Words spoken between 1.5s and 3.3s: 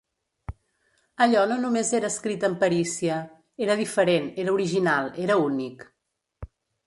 només era escrit amb perícia: